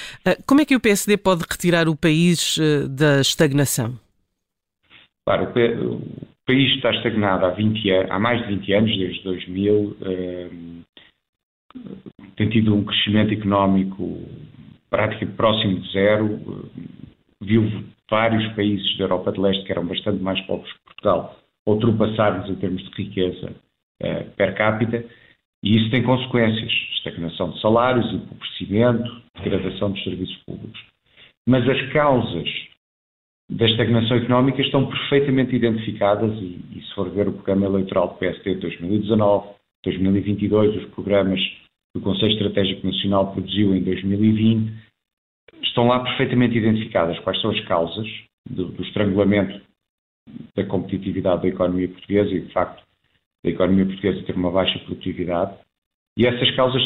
como 0.47 0.61
é 0.61 0.65
que 0.65 0.75
o 0.75 0.79
PSD 0.79 1.17
pode 1.17 1.43
retirar 1.49 1.89
o 1.89 1.95
país 1.95 2.57
da 2.89 3.19
estagnação? 3.19 3.99
Claro, 5.27 5.51
o 5.51 6.01
país 6.47 6.75
está 6.75 6.91
estagnado 6.91 7.45
há, 7.45 7.49
20, 7.49 7.91
há 8.09 8.17
mais 8.17 8.41
de 8.41 8.55
20 8.55 8.73
anos, 8.73 8.97
desde 8.97 9.23
2000, 9.23 9.97
tem 12.41 12.49
tido 12.49 12.73
um 12.73 12.83
crescimento 12.83 13.31
económico 13.31 14.19
praticamente 14.89 15.37
próximo 15.37 15.79
de 15.79 15.91
zero, 15.91 16.39
viu 17.39 17.83
vários 18.09 18.51
países 18.53 18.97
da 18.97 19.03
Europa 19.03 19.31
de 19.31 19.39
Leste 19.39 19.63
que 19.63 19.71
eram 19.71 19.85
bastante 19.85 20.23
mais 20.23 20.41
pobres 20.47 20.73
que 20.73 20.83
Portugal 20.85 21.37
ultrapassar-nos 21.67 22.49
em 22.49 22.55
termos 22.55 22.81
de 22.81 23.03
riqueza 23.03 23.53
eh, 24.01 24.23
per 24.35 24.55
capita, 24.55 25.05
e 25.63 25.77
isso 25.77 25.91
tem 25.91 26.01
consequências: 26.01 26.71
estagnação 26.97 27.51
de 27.51 27.61
salários, 27.61 28.11
empobrecimento, 28.11 29.21
degradação 29.43 29.91
dos 29.91 30.03
serviços 30.03 30.37
públicos. 30.37 30.81
Mas 31.47 31.69
as 31.69 31.93
causas 31.93 32.49
da 33.51 33.67
estagnação 33.67 34.17
económica 34.17 34.63
estão 34.63 34.87
perfeitamente 34.87 35.55
identificadas 35.55 36.33
e, 36.41 36.59
e 36.75 36.81
se 36.81 36.93
for 36.95 37.07
ver 37.11 37.27
o 37.27 37.33
programa 37.33 37.67
eleitoral 37.67 38.07
do 38.07 38.15
PSD 38.15 38.55
de 38.55 38.61
2019, 38.61 39.47
2022, 39.83 40.77
os 40.77 40.89
programas 40.89 41.39
que 41.93 41.99
o 41.99 42.01
Conselho 42.01 42.33
Estratégico 42.33 42.87
Nacional 42.87 43.33
produziu 43.33 43.75
em 43.75 43.83
2020, 43.83 44.71
estão 45.61 45.87
lá 45.87 46.03
perfeitamente 46.03 46.57
identificadas 46.57 47.19
quais 47.19 47.39
são 47.41 47.51
as 47.51 47.59
causas 47.65 48.07
do, 48.49 48.65
do 48.65 48.83
estrangulamento 48.83 49.61
da 50.55 50.65
competitividade 50.65 51.43
da 51.43 51.47
economia 51.49 51.87
portuguesa 51.87 52.29
e, 52.31 52.41
de 52.41 52.53
facto, 52.53 52.83
da 53.43 53.51
economia 53.51 53.85
portuguesa 53.85 54.23
ter 54.23 54.35
uma 54.35 54.51
baixa 54.51 54.79
produtividade. 54.79 55.57
E 56.17 56.25
essas 56.25 56.49
causas 56.55 56.81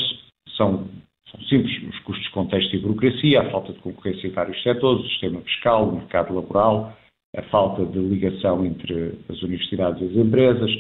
são, 0.55 0.88
são 1.29 1.41
simples: 1.41 1.75
os 1.83 2.00
custos 2.00 2.25
de 2.25 2.31
contexto 2.31 2.75
e 2.75 2.79
burocracia, 2.79 3.41
a 3.41 3.51
falta 3.51 3.74
de 3.74 3.79
concorrência 3.79 4.27
em 4.27 4.31
vários 4.31 4.62
setores, 4.63 5.05
o 5.05 5.09
sistema 5.09 5.41
fiscal, 5.41 5.89
o 5.89 5.95
mercado 5.97 6.33
laboral, 6.33 6.97
a 7.35 7.41
falta 7.43 7.85
de 7.85 8.00
ligação 8.00 8.65
entre 8.65 9.19
as 9.29 9.41
universidades 9.41 10.01
e 10.01 10.05
as 10.05 10.25
empresas, 10.25 10.71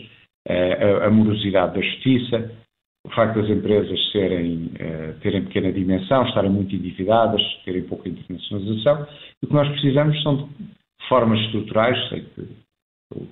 a, 0.47 1.05
a 1.05 1.09
morosidade 1.09 1.75
da 1.75 1.81
justiça, 1.81 2.64
o 3.05 3.09
facto 3.11 3.39
das 3.39 3.49
empresas 3.49 4.11
serem, 4.11 4.71
uh, 4.79 5.19
terem 5.21 5.43
pequena 5.43 5.71
dimensão, 5.71 6.25
estarem 6.25 6.49
muito 6.49 6.75
endividadas, 6.75 7.41
terem 7.63 7.83
pouca 7.83 8.09
internacionalização. 8.09 9.07
E 9.41 9.45
o 9.45 9.47
que 9.47 9.53
nós 9.53 9.69
precisamos 9.69 10.21
são 10.23 10.37
de 10.37 10.47
formas 11.07 11.39
estruturais. 11.41 12.09
Sei 12.09 12.21
que 12.21 12.41
o, 13.13 13.27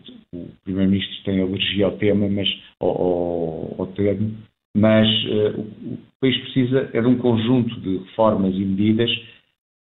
Primeiro-Ministro 0.63 1.23
tem 1.25 1.41
alergia 1.41 1.85
ao 1.85 1.97
tema, 1.97 2.27
mas, 2.29 2.47
ao, 2.79 3.75
ao, 3.79 3.87
termo, 3.87 4.35
mas 4.75 5.07
o, 5.55 5.61
o 5.61 5.99
país 6.21 6.37
precisa 6.37 6.89
é 6.93 7.01
de 7.01 7.07
um 7.07 7.17
conjunto 7.17 7.79
de 7.81 7.97
reformas 7.97 8.53
e 8.55 8.59
medidas 8.59 9.11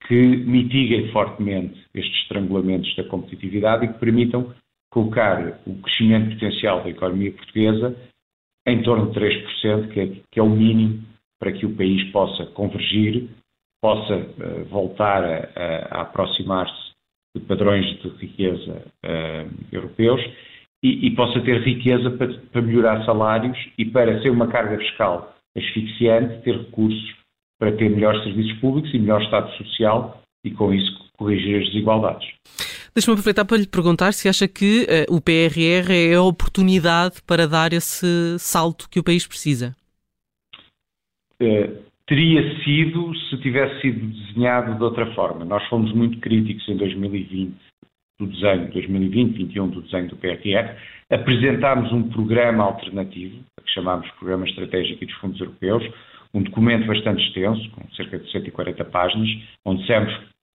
que 0.06 0.14
mitiguem 0.14 1.08
fortemente 1.12 1.78
estes 1.94 2.22
estrangulamentos 2.22 2.94
da 2.96 3.04
competitividade 3.04 3.84
e 3.84 3.88
que 3.88 3.98
permitam 3.98 4.52
colocar 4.90 5.60
o 5.66 5.74
crescimento 5.76 6.34
potencial 6.34 6.82
da 6.82 6.90
economia 6.90 7.32
portuguesa 7.32 7.96
em 8.66 8.82
torno 8.82 9.10
de 9.10 9.18
3%, 9.18 9.88
que 9.92 10.00
é, 10.00 10.06
que 10.30 10.40
é 10.40 10.42
o 10.42 10.48
mínimo 10.48 11.02
para 11.40 11.52
que 11.52 11.66
o 11.66 11.74
país 11.74 12.10
possa 12.12 12.46
convergir, 12.46 13.28
possa 13.82 14.14
uh, 14.16 14.64
voltar 14.66 15.24
a, 15.24 15.48
a, 15.56 16.02
aproximar-se 16.02 16.92
de 17.36 17.42
padrões 17.44 17.84
de 18.00 18.08
riqueza 18.10 18.84
uh, 19.04 19.50
europeus 19.72 20.20
e, 20.84 21.06
e, 21.06 21.16
possa 21.16 21.40
ter 21.40 21.60
riqueza 21.62 22.10
para, 22.12 22.32
para, 22.32 22.62
melhorar 22.62 23.04
salários 23.04 23.58
e 23.76 23.84
para 23.84 24.20
ser 24.22 24.30
uma 24.30 24.46
carga 24.46 24.78
fiscal 24.78 25.34
asfixiante, 25.56 26.42
ter 26.42 26.56
recursos 26.56 27.14
para 27.58 27.72
ter 27.72 27.90
melhores 27.90 28.22
serviços 28.22 28.58
públicos 28.60 28.92
e 28.94 28.98
melhor 28.98 29.22
Estado 29.22 29.50
social 29.56 30.22
e, 30.44 30.50
com 30.50 30.72
isso, 30.72 31.10
corrigir 31.16 31.60
as 31.60 31.66
desigualdades. 31.66 32.28
Deixa-me 32.94 33.14
aproveitar 33.14 33.46
para 33.46 33.56
lhe 33.56 33.66
perguntar 33.66 34.12
se 34.12 34.28
acha 34.28 34.46
que 34.46 34.82
uh, 34.82 35.14
o 35.16 35.20
PRR 35.20 35.90
é 35.90 36.14
a 36.14 36.22
oportunidade 36.22 37.22
para 37.26 37.48
dar 37.48 37.72
esse 37.72 38.38
salto 38.38 38.88
que 38.90 39.00
o 39.00 39.04
país 39.04 39.26
precisa. 39.26 39.74
Uh, 41.40 41.82
teria 42.06 42.62
sido 42.62 43.14
se 43.30 43.38
tivesse 43.38 43.80
sido 43.80 44.06
desenhado 44.06 44.74
de 44.74 44.82
outra 44.82 45.06
forma. 45.14 45.44
Nós 45.44 45.66
fomos 45.68 45.90
muito 45.94 46.18
críticos 46.18 46.68
em 46.68 46.76
2020 46.76 47.54
do 48.20 48.26
desenho, 48.26 48.70
2020-21 48.70 49.70
do 49.70 49.82
desenho 49.82 50.08
do 50.08 50.16
PRR, 50.16 50.76
apresentámos 51.10 51.90
um 51.92 52.10
programa 52.10 52.64
alternativo, 52.64 53.38
que 53.64 53.72
chamámos 53.72 54.08
Programa 54.12 54.46
Estratégico 54.46 55.04
dos 55.04 55.14
Fundos 55.14 55.40
Europeus, 55.40 55.82
um 56.34 56.42
documento 56.42 56.86
bastante 56.86 57.22
extenso, 57.26 57.70
com 57.70 57.82
cerca 57.94 58.18
de 58.18 58.30
140 58.30 58.84
páginas, 58.86 59.28
onde 59.64 59.80
dissemos 59.80 60.12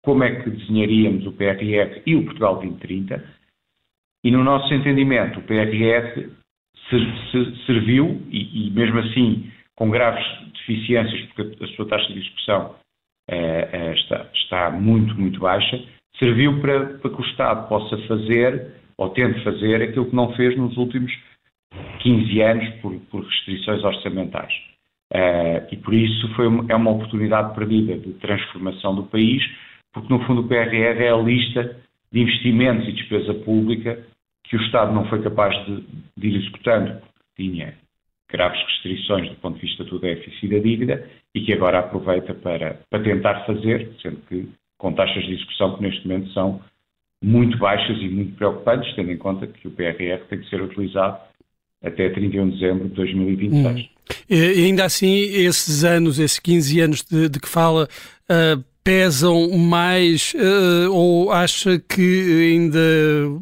como 0.04 0.22
é 0.22 0.42
que 0.42 0.50
desenharíamos 0.50 1.26
o 1.26 1.32
PRR 1.32 2.02
e 2.06 2.14
o 2.14 2.24
Portugal 2.24 2.56
2030, 2.56 3.24
e 4.24 4.30
no 4.30 4.44
nosso 4.44 4.72
entendimento 4.72 5.38
o 5.38 5.42
PRR 5.42 6.30
serviu, 7.66 8.22
e, 8.30 8.70
mesmo 8.70 8.98
assim 8.98 9.50
com 9.76 9.90
graves 9.90 10.24
deficiências, 10.52 11.20
porque 11.32 11.64
a 11.64 11.68
sua 11.68 11.88
taxa 11.88 12.12
de 12.12 12.20
execução 12.20 12.76
eh, 13.28 13.68
eh, 13.72 13.94
está, 14.34 14.70
muito, 14.70 15.14
muito 15.18 15.40
baixa, 15.40 15.82
serviu 16.18 16.60
para, 16.60 16.98
que 16.98 17.08
o 17.08 17.24
Estado 17.24 17.68
possa 17.68 17.98
fazer, 18.06 18.72
ou 18.96 19.10
tente 19.10 19.42
fazer, 19.42 19.82
aquilo 19.82 20.06
que 20.06 20.14
não 20.14 20.32
fez 20.34 20.56
nos 20.56 20.76
últimos 20.76 21.12
15 22.00 22.40
anos 22.42 22.68
por, 22.80 23.24
restrições 23.24 23.82
orçamentais. 23.82 24.52
Eh, 25.12 25.68
e 25.72 25.76
por 25.76 25.92
isso 25.92 26.28
foi 26.34 26.46
é 26.68 26.76
uma 26.76 26.90
oportunidade 26.92 27.54
perdida 27.54 27.98
de 27.98 28.12
transformação 28.14 28.94
do 28.94 29.04
país, 29.04 29.42
porque 29.94 30.12
no 30.12 30.22
fundo 30.26 30.42
o 30.42 30.48
PRR 30.48 31.02
é 31.02 31.10
a 31.10 31.16
lista 31.16 31.76
de 32.12 32.20
investimentos 32.20 32.88
e 32.88 32.92
despesa 32.92 33.32
pública 33.32 34.04
que 34.42 34.56
o 34.56 34.62
Estado 34.62 34.92
não 34.92 35.08
foi 35.08 35.22
capaz 35.22 35.54
de, 35.64 35.84
de 36.16 36.28
ir 36.28 36.36
executando, 36.36 37.00
tinha 37.36 37.74
graves 38.30 38.60
restrições 38.66 39.30
do 39.30 39.36
ponto 39.36 39.54
de 39.54 39.66
vista 39.66 39.84
do 39.84 39.98
déficit 39.98 40.44
e 40.44 40.48
da 40.48 40.58
dívida 40.58 41.10
e 41.34 41.40
que 41.40 41.52
agora 41.52 41.78
aproveita 41.78 42.34
para, 42.34 42.80
para 42.90 43.02
tentar 43.02 43.46
fazer, 43.46 43.92
sendo 44.02 44.16
que 44.28 44.48
com 44.76 44.92
taxas 44.92 45.24
de 45.24 45.34
execução 45.34 45.76
que 45.76 45.82
neste 45.82 46.06
momento 46.06 46.30
são 46.32 46.60
muito 47.22 47.56
baixas 47.56 47.96
e 47.98 48.08
muito 48.08 48.36
preocupantes, 48.36 48.94
tendo 48.94 49.12
em 49.12 49.16
conta 49.16 49.46
que 49.46 49.66
o 49.66 49.70
PRR 49.70 50.26
tem 50.28 50.40
que 50.40 50.50
ser 50.50 50.60
utilizado 50.60 51.18
até 51.82 52.10
31 52.10 52.50
de 52.50 52.60
dezembro 52.60 52.88
de 52.88 52.94
2026. 52.94 53.80
Hum. 53.80 53.88
E 54.28 54.66
ainda 54.66 54.84
assim, 54.84 55.08
esses 55.08 55.84
anos, 55.84 56.18
esses 56.18 56.38
15 56.38 56.80
anos 56.80 57.02
de, 57.02 57.28
de 57.28 57.40
que 57.40 57.48
fala, 57.48 57.88
uh, 58.28 58.64
pesam 58.84 59.50
mais 59.56 60.34
uh, 60.34 60.92
ou 60.92 61.32
acha 61.32 61.78
que 61.78 62.52
ainda 62.52 62.78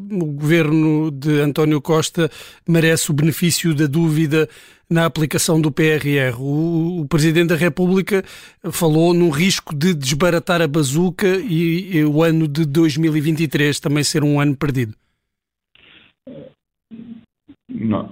o 0.09 0.25
governo 0.31 1.11
de 1.11 1.41
António 1.41 1.81
Costa 1.81 2.29
merece 2.67 3.11
o 3.11 3.13
benefício 3.13 3.75
da 3.75 3.85
dúvida 3.85 4.47
na 4.89 5.05
aplicação 5.05 5.59
do 5.59 5.69
PRR? 5.69 6.39
O, 6.39 7.01
o 7.01 7.07
Presidente 7.09 7.49
da 7.49 7.55
República 7.57 8.23
falou 8.71 9.13
num 9.13 9.29
risco 9.29 9.75
de 9.75 9.93
desbaratar 9.93 10.61
a 10.61 10.67
bazuca 10.67 11.27
e, 11.27 11.97
e 11.97 12.05
o 12.05 12.23
ano 12.23 12.47
de 12.47 12.65
2023 12.65 13.77
também 13.81 14.03
ser 14.03 14.23
um 14.23 14.39
ano 14.39 14.55
perdido. 14.55 14.93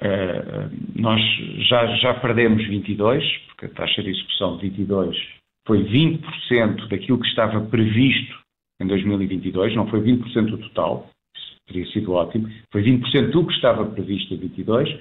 É, 0.02 0.70
nós 0.96 1.22
já, 1.70 1.96
já 1.98 2.14
perdemos 2.16 2.68
22, 2.68 3.24
porque 3.48 3.68
a 3.68 3.70
taxa 3.70 4.04
de 4.04 4.10
execução 4.10 4.58
de 4.58 4.70
22 4.70 5.41
foi 5.66 5.84
20% 5.84 6.88
daquilo 6.88 7.20
que 7.20 7.28
estava 7.28 7.62
previsto 7.62 8.40
em 8.80 8.88
2022, 8.88 9.76
não 9.76 9.88
foi 9.88 10.02
20% 10.02 10.46
do 10.46 10.58
total, 10.58 11.10
isso 11.36 11.56
teria 11.68 11.86
sido 11.92 12.14
ótimo, 12.14 12.50
foi 12.72 12.84
20% 12.84 13.30
do 13.30 13.46
que 13.46 13.54
estava 13.54 13.86
previsto 13.86 14.34
em 14.34 14.38
22. 14.38 15.00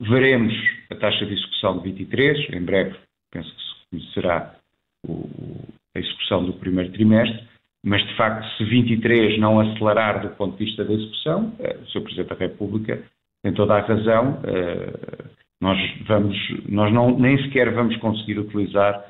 Veremos 0.00 0.54
a 0.90 0.96
taxa 0.96 1.24
de 1.26 1.34
execução 1.34 1.78
de 1.78 1.84
23, 1.84 2.54
em 2.54 2.62
breve 2.62 2.96
penso 3.30 3.54
que 3.54 3.62
se 3.62 3.90
conhecerá 3.90 4.54
o, 5.06 5.28
a 5.94 5.98
execução 5.98 6.44
do 6.44 6.54
primeiro 6.54 6.92
trimestre, 6.92 7.46
mas 7.84 8.02
de 8.02 8.16
facto 8.16 8.48
se 8.56 8.64
23 8.64 9.38
não 9.38 9.60
acelerar 9.60 10.22
do 10.22 10.30
ponto 10.36 10.56
de 10.56 10.64
vista 10.64 10.84
da 10.84 10.92
execução, 10.92 11.54
eh, 11.58 11.76
o 11.82 11.86
Sr. 11.86 12.00
Presidente 12.00 12.28
da 12.28 12.34
República 12.34 13.02
tem 13.42 13.52
toda 13.52 13.74
a 13.74 13.80
razão, 13.80 14.40
eh, 14.44 15.24
nós, 15.60 15.78
vamos, 16.06 16.36
nós 16.68 16.92
não, 16.92 17.18
nem 17.18 17.36
sequer 17.42 17.72
vamos 17.72 17.96
conseguir 17.96 18.38
utilizar 18.38 19.04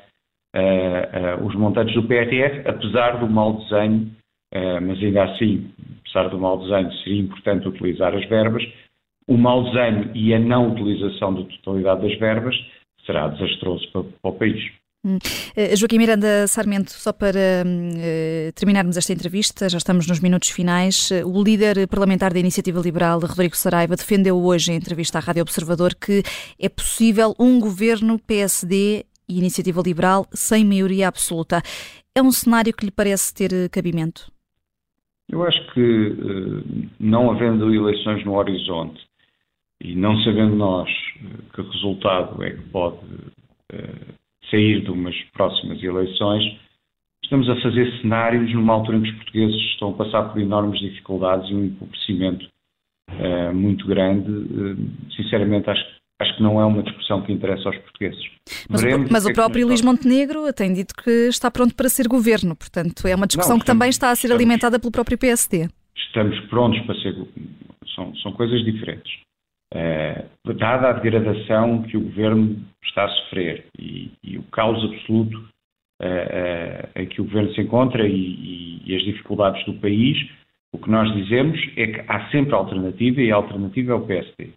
os 1.43 1.55
montantes 1.57 1.95
do 1.95 2.05
PRR, 2.05 2.63
apesar 2.67 3.19
do 3.19 3.29
mau 3.29 3.55
desenho, 3.55 4.11
uh, 4.55 4.81
mas 4.81 5.03
ainda 5.03 5.25
assim, 5.25 5.71
apesar 6.01 6.29
do 6.29 6.39
mau 6.39 6.59
desenho, 6.59 6.93
seria 6.99 7.21
importante 7.21 7.69
utilizar 7.69 8.15
as 8.15 8.25
verbas. 8.29 8.63
O 9.27 9.37
mau 9.37 9.65
desenho 9.65 10.11
e 10.15 10.35
a 10.35 10.39
não 10.39 10.73
utilização 10.73 11.35
da 11.35 11.43
totalidade 11.45 12.03
das 12.03 12.19
verbas 12.19 12.55
será 13.05 13.29
desastroso 13.29 13.91
para, 13.93 14.03
para 14.03 14.31
o 14.31 14.33
país. 14.33 14.63
Hum. 15.07 15.19
Joaquim 15.77 15.99
Miranda 15.99 16.47
Sarmento, 16.47 16.91
só 16.93 17.13
para 17.13 17.63
uh, 17.63 18.53
terminarmos 18.55 18.97
esta 18.97 19.13
entrevista, 19.13 19.69
já 19.69 19.77
estamos 19.77 20.07
nos 20.07 20.19
minutos 20.21 20.49
finais. 20.49 21.11
O 21.27 21.43
líder 21.43 21.87
parlamentar 21.89 22.33
da 22.33 22.39
Iniciativa 22.39 22.81
Liberal, 22.81 23.21
Rodrigo 23.21 23.57
Saraiva, 23.57 23.97
defendeu 23.97 24.43
hoje 24.43 24.73
em 24.73 24.77
entrevista 24.77 25.19
à 25.19 25.21
Rádio 25.21 25.43
Observador 25.43 25.95
que 25.95 26.23
é 26.59 26.69
possível 26.71 27.35
um 27.39 27.61
governo 27.61 28.19
PSD 28.19 29.05
e 29.29 29.39
Iniciativa 29.39 29.83
Liberal 29.85 30.27
sem 30.33 30.65
maioria 30.65 31.09
absoluta. 31.09 31.63
É 32.15 32.23
um 32.23 32.31
cenário 32.31 32.73
que 32.73 32.85
lhe 32.85 32.93
parece 32.93 33.35
ter 33.35 33.69
cabimento? 33.71 34.31
Eu 35.29 35.43
acho 35.43 35.73
que, 35.73 36.13
não 37.01 37.31
havendo 37.31 37.75
eleições 37.75 38.25
no 38.25 38.37
horizonte 38.37 39.01
e 39.81 39.95
não 39.95 40.17
sabendo 40.23 40.55
nós 40.55 40.89
que 41.55 41.63
resultado 41.63 42.43
é 42.43 42.51
que 42.51 42.63
pode 42.69 42.99
sair 44.51 44.83
de 44.83 44.91
umas 44.91 45.17
próximas 45.33 45.83
eleições, 45.83 46.59
estamos 47.23 47.49
a 47.49 47.61
fazer 47.63 47.91
cenários 48.03 48.53
numa 48.53 48.75
altura 48.75 48.99
em 48.99 49.03
que 49.03 49.09
os 49.09 49.17
portugueses 49.17 49.57
estão 49.73 49.91
a 49.91 49.95
passar 49.95 50.23
por 50.31 50.41
enormes 50.41 50.79
dificuldades 50.79 51.51
e 51.51 51.55
um 51.55 51.65
empobrecimento 51.65 52.47
muito 53.55 53.87
grande. 53.87 54.31
Sinceramente, 55.17 55.71
acho, 55.71 55.85
acho 56.21 56.37
que 56.37 56.43
não 56.43 56.61
é 56.61 56.65
uma 56.65 56.83
discussão 56.83 57.23
que 57.23 57.33
interessa 57.33 57.69
aos 57.69 57.77
portugueses. 57.79 58.23
Mas, 58.69 58.83
o, 58.83 59.13
mas 59.13 59.25
o 59.27 59.31
é 59.31 59.33
próprio 59.33 59.67
Luís 59.67 59.83
Montenegro 59.83 60.53
tem 60.53 60.73
dito 60.73 60.95
que 60.95 61.29
está 61.29 61.51
pronto 61.51 61.75
para 61.75 61.89
ser 61.89 62.07
governo, 62.07 62.55
portanto, 62.57 63.07
é 63.07 63.15
uma 63.15 63.27
discussão 63.27 63.57
não, 63.57 63.59
estamos, 63.59 63.63
que 63.63 63.67
também 63.67 63.89
está 63.91 64.11
a 64.11 64.17
ser 64.17 64.29
estamos, 64.29 64.41
alimentada 64.41 64.79
pelo 64.79 64.93
próprio 64.93 65.19
PSD. 65.19 65.69
Estamos 65.97 66.39
prontos 66.49 66.81
para 66.87 66.95
ser. 66.97 67.15
São, 67.95 68.15
são 68.17 68.33
coisas 68.33 68.65
diferentes. 68.65 69.13
Uh, 69.75 70.55
dada 70.55 70.91
a 70.91 70.93
degradação 70.93 71.83
que 71.83 71.97
o 71.97 72.01
governo 72.01 72.65
está 72.85 73.05
a 73.05 73.09
sofrer 73.09 73.67
e, 73.77 74.13
e 74.23 74.39
o 74.39 74.43
caos 74.45 74.85
absoluto 74.85 75.37
uh, 76.01 76.07
uh, 76.07 77.01
em 77.01 77.07
que 77.07 77.21
o 77.21 77.25
governo 77.25 77.53
se 77.55 77.61
encontra 77.61 78.07
e, 78.07 78.83
e, 78.87 78.95
as 78.95 79.03
dificuldades 79.03 79.65
do 79.65 79.75
país, 79.75 80.17
o 80.73 80.79
que 80.79 80.91
nós 80.91 81.13
dizemos 81.15 81.59
é 81.77 81.87
que 81.87 82.05
há 82.07 82.31
sempre 82.31 82.55
alternativa 82.55 83.21
e 83.21 83.33
a 83.33 83.37
alternativa 83.37 83.93
é 83.93 83.95
o 83.95 84.07
PSD. 84.07 84.53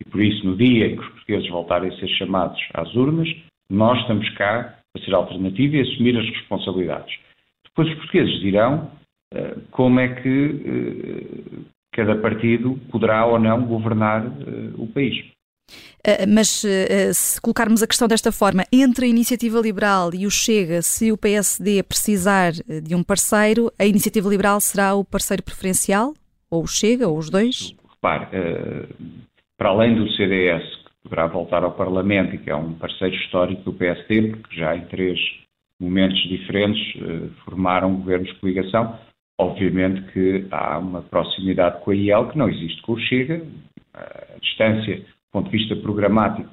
E 0.00 0.04
por 0.04 0.20
isso, 0.20 0.44
no 0.46 0.56
dia 0.56 0.86
em 0.86 0.96
que 0.96 1.02
os 1.02 1.08
portugueses 1.08 1.48
voltarem 1.50 1.90
a 1.90 1.96
ser 1.98 2.08
chamados 2.08 2.60
às 2.74 2.94
urnas, 2.94 3.28
nós 3.70 4.00
estamos 4.00 4.28
cá 4.30 4.78
para 4.92 5.04
ser 5.04 5.14
alternativa 5.14 5.76
e 5.76 5.80
assumir 5.80 6.18
as 6.18 6.26
responsabilidades. 6.26 7.16
Depois 7.64 7.88
os 7.88 7.94
portugueses 7.96 8.40
dirão 8.40 8.90
como 9.70 10.00
é 10.00 10.08
que 10.08 11.64
cada 11.92 12.16
partido 12.16 12.78
poderá 12.90 13.26
ou 13.26 13.38
não 13.38 13.64
governar 13.64 14.26
uh, 14.26 14.82
o 14.82 14.86
país. 14.86 15.16
Uh, 16.06 16.26
mas 16.28 16.64
uh, 16.64 17.12
se 17.12 17.40
colocarmos 17.40 17.82
a 17.82 17.86
questão 17.86 18.08
desta 18.08 18.32
forma, 18.32 18.64
entre 18.72 19.06
a 19.06 19.08
Iniciativa 19.08 19.60
Liberal 19.60 20.14
e 20.14 20.26
o 20.26 20.30
Chega, 20.30 20.82
se 20.82 21.12
o 21.12 21.16
PSD 21.16 21.82
precisar 21.82 22.52
de 22.52 22.94
um 22.94 23.02
parceiro, 23.02 23.72
a 23.78 23.84
Iniciativa 23.84 24.28
Liberal 24.28 24.60
será 24.60 24.94
o 24.94 25.04
parceiro 25.04 25.42
preferencial? 25.42 26.14
Ou 26.50 26.64
o 26.64 26.66
Chega, 26.66 27.06
ou 27.06 27.18
os 27.18 27.30
dois? 27.30 27.74
Repare, 27.88 28.88
para 29.60 29.68
além 29.68 29.94
do 29.94 30.10
CDS, 30.12 30.64
que 30.76 31.02
poderá 31.02 31.26
voltar 31.26 31.62
ao 31.62 31.72
Parlamento 31.72 32.34
e 32.34 32.38
que 32.38 32.48
é 32.48 32.56
um 32.56 32.72
parceiro 32.72 33.14
histórico 33.14 33.62
do 33.64 33.74
PSD, 33.74 34.36
porque 34.36 34.56
já 34.56 34.74
em 34.74 34.86
três 34.86 35.18
momentos 35.78 36.18
diferentes 36.28 36.80
formaram 37.44 37.96
governos 37.96 38.30
de 38.30 38.40
coligação, 38.40 38.98
Obviamente 39.40 40.02
que 40.12 40.46
há 40.50 40.76
uma 40.76 41.00
proximidade 41.00 41.82
com 41.82 41.92
a 41.92 41.94
IEL 41.94 42.28
que 42.28 42.36
não 42.36 42.46
existe 42.46 42.82
com 42.82 42.92
o 42.92 43.00
Chega, 43.00 43.42
a 43.94 44.38
distância 44.38 44.98
do 44.98 45.06
ponto 45.32 45.50
de 45.50 45.56
vista 45.56 45.74
programático 45.76 46.50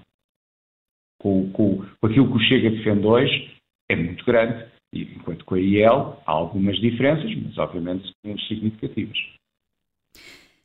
com, 1.20 1.52
com, 1.52 1.86
com 2.00 2.08
aquilo 2.08 2.32
que 2.32 2.38
o 2.38 2.48
Chega 2.48 2.70
defende 2.70 3.06
hoje 3.06 3.58
é 3.92 3.96
muito 3.98 4.24
grande, 4.24 4.68
enquanto 4.94 5.44
com 5.44 5.56
a 5.56 5.60
IEL 5.60 6.24
há 6.26 6.32
algumas 6.32 6.80
diferenças, 6.80 7.30
mas 7.36 7.58
obviamente 7.58 8.10
menos 8.24 8.48
significativas. 8.48 9.18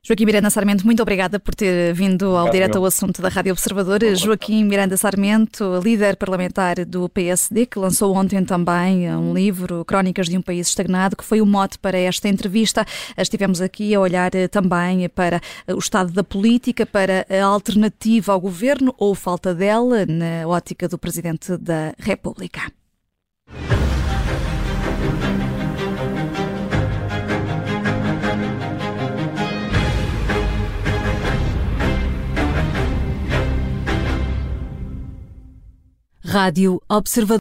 Joaquim 0.04 0.24
Miranda 0.24 0.50
Sarmento, 0.50 0.84
muito 0.84 1.00
obrigada 1.00 1.38
por 1.38 1.54
ter 1.54 1.94
vindo 1.94 2.36
ao 2.36 2.50
Direto 2.50 2.76
ao 2.76 2.84
Assunto 2.84 3.22
da 3.22 3.28
Rádio 3.28 3.52
Observador. 3.52 4.00
Joaquim 4.16 4.64
Miranda 4.64 4.96
Sarmento, 4.96 5.78
líder 5.80 6.16
parlamentar 6.16 6.84
do 6.84 7.08
PSD, 7.08 7.66
que 7.66 7.78
lançou 7.78 8.12
ontem 8.12 8.44
também 8.44 9.08
um 9.14 9.32
livro, 9.32 9.84
Crónicas 9.84 10.28
de 10.28 10.36
um 10.36 10.42
País 10.42 10.66
Estagnado, 10.66 11.16
que 11.16 11.22
foi 11.22 11.40
o 11.40 11.46
mote 11.46 11.78
para 11.78 11.96
esta 11.96 12.28
entrevista. 12.28 12.84
Estivemos 13.16 13.60
aqui 13.60 13.94
a 13.94 14.00
olhar 14.00 14.34
eh, 14.34 14.48
também 14.48 15.08
para 15.08 15.40
o 15.68 15.78
estado 15.78 16.10
da 16.10 16.24
política, 16.24 16.84
para 16.84 17.24
a 17.30 17.44
alternativa 17.44 18.32
ao 18.32 18.40
governo 18.40 18.92
ou 18.98 19.14
falta 19.14 19.54
dela, 19.54 20.04
na 20.04 20.48
ótica 20.48 20.88
do 20.88 20.98
Presidente 20.98 21.56
da 21.56 21.94
República. 21.96 22.72
Rádio 36.32 36.80
Observador. 36.88 37.40